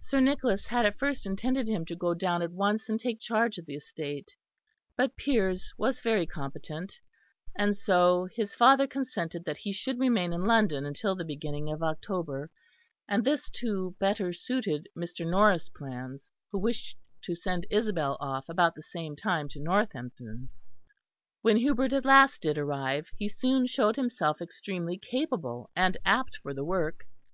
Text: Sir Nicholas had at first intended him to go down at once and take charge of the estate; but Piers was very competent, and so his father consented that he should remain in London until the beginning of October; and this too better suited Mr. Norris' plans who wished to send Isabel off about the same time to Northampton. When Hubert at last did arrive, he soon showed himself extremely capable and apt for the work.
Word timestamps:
Sir 0.00 0.20
Nicholas 0.20 0.68
had 0.68 0.86
at 0.86 0.98
first 0.98 1.26
intended 1.26 1.68
him 1.68 1.84
to 1.84 1.94
go 1.94 2.14
down 2.14 2.40
at 2.40 2.50
once 2.50 2.88
and 2.88 2.98
take 2.98 3.20
charge 3.20 3.58
of 3.58 3.66
the 3.66 3.74
estate; 3.74 4.34
but 4.96 5.18
Piers 5.18 5.74
was 5.76 6.00
very 6.00 6.24
competent, 6.24 6.94
and 7.54 7.76
so 7.76 8.26
his 8.34 8.54
father 8.54 8.86
consented 8.86 9.44
that 9.44 9.58
he 9.58 9.72
should 9.74 9.98
remain 10.00 10.32
in 10.32 10.46
London 10.46 10.86
until 10.86 11.14
the 11.14 11.26
beginning 11.26 11.70
of 11.70 11.82
October; 11.82 12.50
and 13.06 13.22
this 13.22 13.50
too 13.50 13.94
better 13.98 14.32
suited 14.32 14.88
Mr. 14.96 15.28
Norris' 15.30 15.68
plans 15.68 16.30
who 16.52 16.58
wished 16.58 16.96
to 17.24 17.34
send 17.34 17.66
Isabel 17.68 18.16
off 18.18 18.48
about 18.48 18.74
the 18.76 18.82
same 18.82 19.14
time 19.14 19.46
to 19.50 19.60
Northampton. 19.60 20.48
When 21.42 21.58
Hubert 21.58 21.92
at 21.92 22.06
last 22.06 22.40
did 22.40 22.56
arrive, 22.56 23.08
he 23.14 23.28
soon 23.28 23.66
showed 23.66 23.96
himself 23.96 24.40
extremely 24.40 24.96
capable 24.96 25.68
and 25.76 25.98
apt 26.06 26.38
for 26.38 26.54
the 26.54 26.64
work. 26.64 27.04